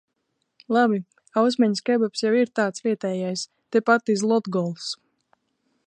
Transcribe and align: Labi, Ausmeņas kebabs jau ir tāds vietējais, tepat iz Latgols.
Labi, 0.75 0.97
Ausmeņas 1.41 1.83
kebabs 1.89 2.25
jau 2.27 2.31
ir 2.39 2.51
tāds 2.61 2.87
vietējais, 2.87 3.45
tepat 3.77 4.15
iz 4.15 4.25
Latgols. 4.33 4.91